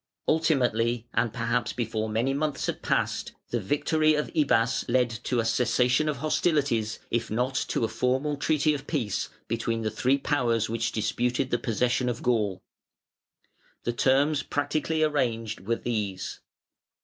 Ultimately, 0.27 1.05
and 1.13 1.31
perhaps 1.31 1.73
before 1.73 2.09
many 2.09 2.33
months 2.33 2.65
had 2.65 2.81
passed, 2.81 3.33
the 3.51 3.59
victory 3.59 4.15
of 4.15 4.31
Ibbas 4.33 4.85
led 4.89 5.11
to 5.25 5.39
a 5.39 5.45
cessation 5.45 6.09
of 6.09 6.17
hostilities, 6.17 6.97
if 7.11 7.29
not 7.29 7.53
to 7.67 7.83
a 7.85 7.87
formal 7.87 8.35
treaty 8.35 8.73
of 8.73 8.87
peace, 8.87 9.29
between 9.47 9.83
the 9.83 9.91
three 9.91 10.17
powers 10.17 10.67
which 10.67 10.91
disputed 10.91 11.51
the 11.51 11.59
possession 11.59 12.09
of 12.09 12.23
Gaul. 12.23 12.63
The 13.83 13.93
terms 13.93 14.41
practically 14.41 15.03
arranged 15.03 15.59
were 15.67 15.75
these. 15.75 16.39